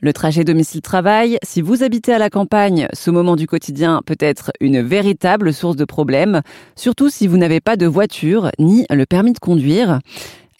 Le 0.00 0.12
trajet 0.12 0.44
domicile-travail, 0.44 1.38
si 1.42 1.60
vous 1.60 1.82
habitez 1.82 2.12
à 2.12 2.18
la 2.18 2.30
campagne, 2.30 2.86
ce 2.92 3.10
moment 3.10 3.34
du 3.34 3.48
quotidien 3.48 4.00
peut 4.06 4.16
être 4.20 4.52
une 4.60 4.80
véritable 4.80 5.52
source 5.52 5.74
de 5.74 5.84
problèmes, 5.84 6.42
surtout 6.76 7.10
si 7.10 7.26
vous 7.26 7.36
n'avez 7.36 7.58
pas 7.58 7.76
de 7.76 7.86
voiture 7.86 8.52
ni 8.60 8.86
le 8.90 9.06
permis 9.06 9.32
de 9.32 9.40
conduire. 9.40 9.98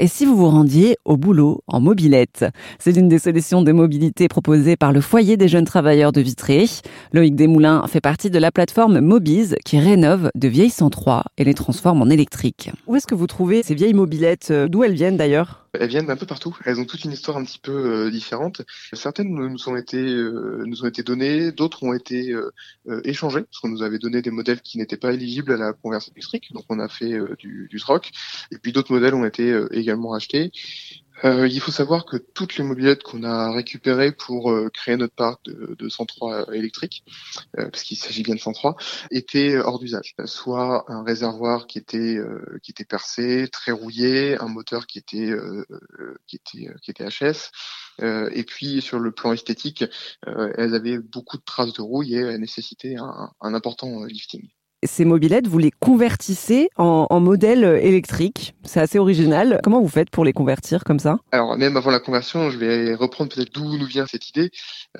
Et 0.00 0.08
si 0.08 0.24
vous 0.24 0.36
vous 0.36 0.50
rendiez 0.50 0.96
au 1.04 1.16
boulot 1.16 1.62
en 1.68 1.78
mobilette? 1.78 2.46
C'est 2.80 2.90
l'une 2.90 3.08
des 3.08 3.20
solutions 3.20 3.62
de 3.62 3.70
mobilité 3.70 4.26
proposées 4.26 4.76
par 4.76 4.92
le 4.92 5.00
foyer 5.00 5.36
des 5.36 5.46
jeunes 5.46 5.64
travailleurs 5.64 6.10
de 6.10 6.20
Vitré. 6.20 6.66
Loïc 7.12 7.36
Desmoulins 7.36 7.84
fait 7.86 8.00
partie 8.00 8.30
de 8.30 8.38
la 8.40 8.50
plateforme 8.50 8.98
Mobize 8.98 9.54
qui 9.64 9.78
rénove 9.78 10.30
de 10.34 10.48
vieilles 10.48 10.70
103 10.70 11.26
et 11.36 11.44
les 11.44 11.54
transforme 11.54 12.02
en 12.02 12.10
électriques. 12.10 12.72
Où 12.88 12.96
est-ce 12.96 13.06
que 13.06 13.14
vous 13.14 13.28
trouvez 13.28 13.62
ces 13.62 13.76
vieilles 13.76 13.94
mobilettes? 13.94 14.52
D'où 14.68 14.82
elles 14.82 14.94
viennent 14.94 15.16
d'ailleurs? 15.16 15.67
Elles 15.72 15.88
viennent 15.88 16.06
d'un 16.06 16.16
peu 16.16 16.26
partout. 16.26 16.56
Elles 16.64 16.80
ont 16.80 16.84
toute 16.84 17.04
une 17.04 17.12
histoire 17.12 17.36
un 17.36 17.44
petit 17.44 17.58
peu 17.58 17.72
euh, 18.06 18.10
différente. 18.10 18.62
Certaines 18.92 19.28
nous 19.28 19.68
ont 19.68 19.76
été 19.76 19.98
euh, 19.98 20.64
nous 20.66 20.82
ont 20.84 20.86
été 20.86 21.02
données, 21.02 21.52
d'autres 21.52 21.82
ont 21.82 21.92
été 21.92 22.32
euh, 22.32 22.50
échangées 23.04 23.42
parce 23.42 23.58
qu'on 23.60 23.68
nous 23.68 23.82
avait 23.82 23.98
donné 23.98 24.22
des 24.22 24.30
modèles 24.30 24.60
qui 24.60 24.78
n'étaient 24.78 24.96
pas 24.96 25.12
éligibles 25.12 25.52
à 25.52 25.56
la 25.56 25.72
conversion 25.72 26.12
électrique, 26.14 26.52
donc 26.52 26.64
on 26.68 26.78
a 26.78 26.88
fait 26.88 27.18
du, 27.38 27.68
du 27.70 27.80
troc. 27.80 28.10
Et 28.50 28.58
puis 28.58 28.72
d'autres 28.72 28.92
modèles 28.92 29.14
ont 29.14 29.24
été 29.24 29.58
également 29.72 30.14
achetés. 30.14 30.50
Euh, 31.24 31.48
il 31.48 31.60
faut 31.60 31.72
savoir 31.72 32.04
que 32.04 32.16
toutes 32.16 32.56
les 32.56 32.64
mobilettes 32.64 33.02
qu'on 33.02 33.24
a 33.24 33.52
récupérées 33.52 34.12
pour 34.12 34.50
euh, 34.50 34.68
créer 34.70 34.96
notre 34.96 35.14
parc 35.14 35.44
de, 35.44 35.74
de 35.78 35.88
103 35.88 36.54
électriques, 36.54 37.04
euh, 37.58 37.68
parce 37.70 37.82
qu'il 37.82 37.96
s'agit 37.96 38.22
bien 38.22 38.34
de 38.34 38.40
103, 38.40 38.76
étaient 39.10 39.56
hors 39.56 39.78
d'usage. 39.78 40.14
Soit 40.26 40.84
un 40.88 41.02
réservoir 41.02 41.66
qui 41.66 41.78
était 41.78 42.18
qui 42.62 42.70
était 42.70 42.84
percé, 42.84 43.48
très 43.50 43.72
rouillé, 43.72 44.36
un 44.40 44.48
moteur 44.48 44.86
qui 44.86 44.98
était 44.98 45.32
qui 46.26 46.36
était 46.36 46.74
qui 46.82 46.90
était 46.90 47.08
HS. 47.08 47.50
et 48.00 48.44
puis 48.44 48.80
sur 48.82 48.98
le 48.98 49.12
plan 49.12 49.32
esthétique, 49.32 49.84
elles 50.26 50.74
avaient 50.74 50.98
beaucoup 50.98 51.36
de 51.36 51.42
traces 51.44 51.72
de 51.72 51.82
rouille 51.82 52.14
et 52.14 52.18
elles 52.18 52.40
nécessitaient 52.40 52.96
un, 52.96 53.32
un 53.40 53.54
important 53.54 54.04
lifting 54.04 54.48
ces 54.84 55.04
mobilettes, 55.04 55.46
vous 55.46 55.58
les 55.58 55.70
convertissez 55.70 56.68
en, 56.76 57.06
en 57.10 57.20
modèle 57.20 57.64
électrique. 57.82 58.54
C'est 58.64 58.80
assez 58.80 58.98
original. 58.98 59.60
Comment 59.64 59.80
vous 59.80 59.88
faites 59.88 60.10
pour 60.10 60.24
les 60.24 60.32
convertir 60.32 60.84
comme 60.84 60.98
ça? 60.98 61.18
Alors 61.32 61.56
même 61.56 61.76
avant 61.76 61.90
la 61.90 62.00
conversion, 62.00 62.50
je 62.50 62.58
vais 62.58 62.94
reprendre 62.94 63.34
peut-être 63.34 63.52
d'où 63.52 63.76
nous 63.76 63.86
vient 63.86 64.06
cette 64.06 64.28
idée. 64.28 64.50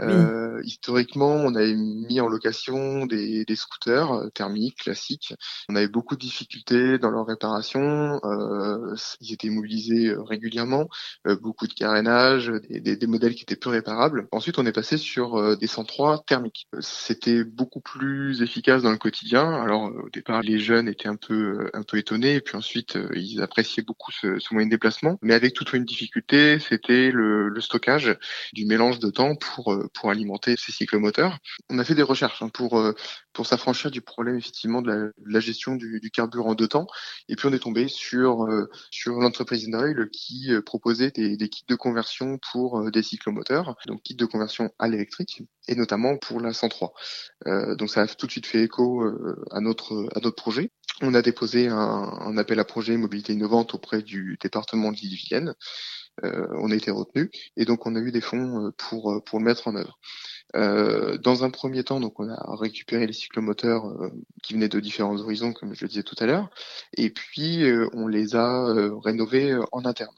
Euh, 0.00 0.60
historiquement, 0.64 1.32
on 1.32 1.54
avait 1.54 1.74
mis 1.74 2.20
en 2.20 2.28
location 2.28 3.06
des, 3.06 3.44
des, 3.44 3.56
scooters 3.56 4.12
euh, 4.12 4.28
thermiques 4.30 4.78
classiques. 4.78 5.34
On 5.68 5.76
avait 5.76 5.88
beaucoup 5.88 6.14
de 6.14 6.20
difficultés 6.20 6.98
dans 6.98 7.10
leur 7.10 7.26
réparation. 7.26 8.20
Euh, 8.24 8.94
ils 9.20 9.32
étaient 9.32 9.50
mobilisés 9.50 10.14
régulièrement, 10.16 10.88
euh, 11.26 11.36
beaucoup 11.36 11.66
de 11.66 11.72
carénage, 11.72 12.52
des, 12.68 12.80
des, 12.80 12.96
des, 12.96 13.06
modèles 13.06 13.34
qui 13.34 13.42
étaient 13.42 13.56
peu 13.56 13.70
réparables. 13.70 14.28
Ensuite, 14.32 14.58
on 14.58 14.66
est 14.66 14.72
passé 14.72 14.96
sur 14.96 15.56
des 15.56 15.66
103 15.66 16.24
thermiques. 16.26 16.68
C'était 16.80 17.44
beaucoup 17.44 17.80
plus 17.80 18.42
efficace 18.42 18.82
dans 18.82 18.90
le 18.90 18.98
quotidien 18.98 19.62
alors 19.68 19.88
euh, 19.88 20.02
au 20.06 20.08
départ, 20.08 20.40
les 20.42 20.58
jeunes 20.58 20.88
étaient 20.88 21.08
un 21.08 21.16
peu 21.16 21.34
euh, 21.34 21.70
un 21.74 21.82
peu 21.82 21.98
étonnés, 21.98 22.36
et 22.36 22.40
puis 22.40 22.56
ensuite 22.56 22.96
euh, 22.96 23.10
ils 23.14 23.42
appréciaient 23.42 23.82
beaucoup 23.82 24.10
ce, 24.12 24.38
ce, 24.38 24.54
moyen 24.54 24.66
de 24.66 24.70
déplacement. 24.70 25.18
Mais 25.20 25.34
avec 25.34 25.52
toute 25.52 25.74
une 25.74 25.84
difficulté, 25.84 26.58
c'était 26.58 27.10
le, 27.10 27.50
le, 27.50 27.60
stockage 27.60 28.16
du 28.54 28.64
mélange 28.64 28.98
de 28.98 29.10
temps 29.10 29.34
pour 29.36 29.78
pour 29.92 30.10
alimenter 30.10 30.54
ces 30.56 30.72
cyclomoteurs. 30.72 31.38
On 31.68 31.78
a 31.78 31.84
fait 31.84 31.94
des 31.94 32.02
recherches 32.02 32.42
hein, 32.42 32.48
pour 32.48 32.82
pour 33.34 33.46
s'affranchir 33.46 33.90
du 33.90 34.00
problème 34.00 34.36
effectivement 34.36 34.80
de 34.80 34.88
la, 34.88 34.96
de 34.96 35.12
la 35.26 35.40
gestion 35.40 35.76
du, 35.76 36.00
du, 36.00 36.10
carburant 36.10 36.54
de 36.54 36.66
temps. 36.66 36.86
Et 37.28 37.36
puis 37.36 37.46
on 37.46 37.52
est 37.52 37.58
tombé 37.58 37.88
sur 37.88 38.48
sur 38.90 39.16
l'entreprise 39.16 39.68
Noil 39.68 40.08
qui 40.10 40.50
proposait 40.64 41.10
des, 41.10 41.36
des, 41.36 41.48
kits 41.48 41.64
de 41.68 41.74
conversion 41.74 42.38
pour 42.52 42.90
des 42.90 43.02
cyclomoteurs, 43.02 43.76
donc 43.86 44.02
kits 44.02 44.14
de 44.14 44.24
conversion 44.24 44.70
à 44.78 44.88
l'électrique 44.88 45.42
et 45.68 45.74
notamment 45.74 46.16
pour 46.16 46.40
la 46.40 46.54
103. 46.54 46.94
Euh, 47.46 47.76
donc 47.76 47.90
ça 47.90 48.02
a 48.02 48.06
tout 48.06 48.26
de 48.26 48.32
suite 48.32 48.46
fait 48.46 48.62
écho 48.62 49.04
à 49.50 49.57
à 49.58 50.20
notre 50.20 50.30
projet. 50.30 50.70
On 51.00 51.14
a 51.14 51.22
déposé 51.22 51.68
un, 51.68 52.36
appel 52.38 52.58
à 52.58 52.64
projet 52.64 52.96
mobilité 52.96 53.32
innovante 53.32 53.74
auprès 53.74 54.02
du 54.02 54.36
département 54.40 54.90
de 54.90 54.96
l'île-et-Vilaine. 54.96 55.54
Euh, 56.24 56.48
on 56.58 56.72
a 56.72 56.74
été 56.74 56.90
retenu 56.90 57.30
et 57.56 57.64
donc 57.64 57.86
on 57.86 57.94
a 57.94 58.00
eu 58.00 58.10
des 58.10 58.20
fonds 58.20 58.66
euh, 58.66 58.70
pour 58.76 59.12
euh, 59.12 59.20
pour 59.20 59.38
le 59.38 59.44
mettre 59.44 59.68
en 59.68 59.76
œuvre. 59.76 60.00
Euh, 60.56 61.16
dans 61.18 61.44
un 61.44 61.50
premier 61.50 61.84
temps, 61.84 62.00
donc 62.00 62.18
on 62.18 62.28
a 62.28 62.56
récupéré 62.56 63.06
les 63.06 63.12
cyclomoteurs 63.12 63.84
qui 64.42 64.54
venaient 64.54 64.68
de 64.68 64.80
différents 64.80 65.16
horizons, 65.20 65.52
comme 65.52 65.74
je 65.74 65.84
le 65.84 65.88
disais 65.88 66.02
tout 66.02 66.16
à 66.18 66.26
l'heure, 66.26 66.50
et 66.96 67.10
puis 67.10 67.64
on 67.92 68.08
les 68.08 68.34
a 68.34 68.74
rénovés 69.04 69.56
en 69.72 69.84
interne. 69.84 70.14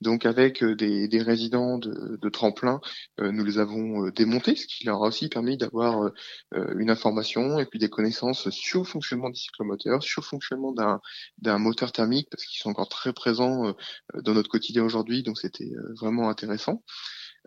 Donc 0.00 0.26
avec 0.26 0.62
euh, 0.62 0.74
des, 0.74 1.08
des 1.08 1.22
résidents 1.22 1.78
de, 1.78 2.18
de 2.20 2.28
tremplin, 2.28 2.80
euh, 3.20 3.32
nous 3.32 3.44
les 3.44 3.58
avons 3.58 4.06
euh, 4.06 4.12
démontés, 4.12 4.56
ce 4.56 4.66
qui 4.66 4.84
leur 4.84 5.02
a 5.02 5.08
aussi 5.08 5.28
permis 5.28 5.56
d'avoir 5.56 6.10
une 6.52 6.90
information 6.90 7.58
et 7.58 7.66
puis 7.66 7.78
des 7.78 7.88
connaissances 7.88 8.50
sur 8.50 8.80
le 8.80 8.86
fonctionnement 8.86 9.30
des 9.30 9.36
cyclomoteurs, 9.36 10.02
sur 10.02 10.22
le 10.22 10.26
fonctionnement 10.26 10.72
d'un, 10.72 11.00
d'un 11.38 11.58
moteur 11.58 11.92
thermique, 11.92 12.28
parce 12.30 12.44
qu'ils 12.44 12.60
sont 12.60 12.70
encore 12.70 12.88
très 12.88 13.12
présents 13.12 13.74
dans 14.14 14.34
notre 14.34 14.48
quotidien 14.48 14.84
aujourd'hui, 14.84 15.22
donc 15.22 15.38
c'était 15.38 15.72
vraiment 16.00 16.28
intéressant. 16.28 16.82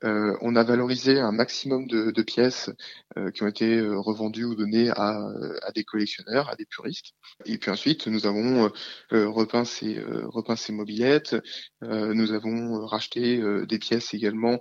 Euh, 0.04 0.38
on 0.42 0.56
a 0.56 0.64
valorisé 0.64 1.20
un 1.20 1.32
maximum 1.32 1.88
de, 1.88 2.22
pièces 2.22 2.70
euh, 3.18 3.32
qui 3.32 3.44
ont 3.44 3.48
été 3.48 3.78
euh, 3.78 4.00
revendues 4.00 4.46
ou 4.46 4.56
données 4.56 4.90
à, 4.92 5.32
des 5.74 5.84
collectionneurs, 5.84 6.50
à 6.50 6.56
des 6.56 6.66
puristes. 6.66 7.14
Et 7.46 7.58
puis 7.58 7.72
ensuite, 7.72 8.08
nous 8.08 8.26
avons 8.26 8.72
repeint 9.12 9.66
ces, 9.66 10.00
repeint 10.26 10.56
mobilettes. 10.72 11.36
nous 11.82 12.32
avons 12.32 12.86
racheté 12.86 13.42
des 13.68 13.80
pièces 13.80 14.14
également 14.14 14.60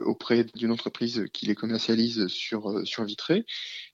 auprès 0.00 0.44
d'une 0.54 0.70
entreprise 0.70 1.26
qui 1.32 1.46
les 1.46 1.54
commercialise 1.54 2.26
sur 2.28 2.86
sur. 2.86 3.44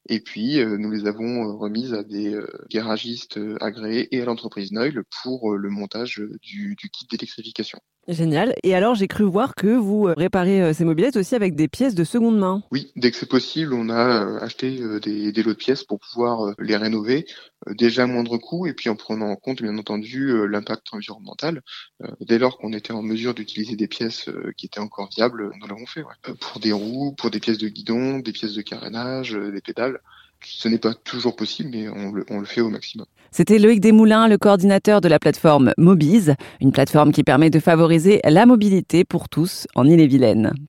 Et 0.08 0.20
puis, 0.20 0.64
nous 0.64 0.90
les 0.90 1.06
avons 1.06 1.56
remises 1.56 1.94
à 1.94 2.02
des 2.02 2.38
garagistes 2.70 3.38
agréés 3.60 4.14
et 4.14 4.22
à 4.22 4.24
l'entreprise 4.24 4.72
Noil 4.72 5.02
pour 5.22 5.54
le 5.56 5.70
montage 5.70 6.22
du, 6.42 6.74
du 6.76 6.90
kit 6.90 7.06
d'électrification. 7.10 7.80
Génial. 8.06 8.54
Et 8.62 8.74
alors, 8.74 8.94
j'ai 8.94 9.08
cru 9.08 9.24
voir 9.24 9.54
que 9.54 9.66
vous 9.66 10.08
euh, 10.08 10.14
réparez 10.14 10.62
euh, 10.62 10.72
ces 10.74 10.84
mobilettes 10.84 11.16
aussi 11.16 11.34
avec 11.34 11.54
des 11.54 11.68
pièces 11.68 11.94
de 11.94 12.04
seconde 12.04 12.38
main. 12.38 12.62
Oui, 12.70 12.92
dès 12.96 13.10
que 13.10 13.16
c'est 13.16 13.28
possible, 13.28 13.72
on 13.72 13.88
a 13.88 14.24
euh, 14.24 14.38
acheté 14.40 14.78
des, 15.00 15.32
des, 15.32 15.42
lots 15.42 15.52
de 15.52 15.56
pièces 15.56 15.84
pour 15.84 16.00
pouvoir 16.00 16.54
les 16.58 16.76
rénover, 16.76 17.24
déjà 17.70 18.02
à 18.02 18.06
moindre 18.06 18.36
coût, 18.36 18.66
et 18.66 18.74
puis 18.74 18.90
en 18.90 18.96
prenant 18.96 19.30
en 19.30 19.36
compte, 19.36 19.62
bien 19.62 19.76
entendu, 19.78 20.46
l'impact 20.48 20.88
environnemental. 20.92 21.62
Dès 22.20 22.38
lors 22.38 22.58
qu'on 22.58 22.72
était 22.72 22.92
en 22.92 23.02
mesure 23.02 23.32
d'utiliser 23.32 23.76
des 23.76 23.88
pièces 23.88 24.28
qui 24.56 24.66
étaient 24.66 24.80
encore 24.80 25.08
viables, 25.14 25.50
nous 25.58 25.66
l'avons 25.66 25.86
fait. 25.86 26.02
Ouais. 26.02 26.34
Pour 26.40 26.60
des 26.60 26.72
roues, 26.72 27.14
pour 27.16 27.30
des 27.30 27.40
pièces 27.40 27.58
de 27.58 27.68
guidon, 27.68 28.18
des 28.18 28.32
pièces 28.32 28.54
de 28.54 28.62
carénage, 28.62 29.32
des 29.32 29.60
pédales. 29.60 29.93
Ce 30.46 30.68
n'est 30.68 30.78
pas 30.78 30.94
toujours 30.94 31.36
possible, 31.36 31.70
mais 31.72 31.88
on 31.88 32.12
le, 32.12 32.44
fait 32.44 32.60
au 32.60 32.68
maximum. 32.68 33.06
C'était 33.30 33.58
Loïc 33.58 33.80
Desmoulins, 33.80 34.28
le 34.28 34.38
coordinateur 34.38 35.00
de 35.00 35.08
la 35.08 35.18
plateforme 35.18 35.72
Mobize, 35.78 36.34
une 36.60 36.70
plateforme 36.70 37.12
qui 37.12 37.24
permet 37.24 37.50
de 37.50 37.58
favoriser 37.58 38.20
la 38.24 38.46
mobilité 38.46 39.04
pour 39.04 39.28
tous 39.28 39.66
en 39.74 39.86
Ille-et-Vilaine. 39.86 40.54